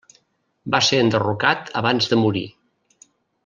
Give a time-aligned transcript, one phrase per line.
[0.75, 2.45] Va ser enderrocat abans de morir.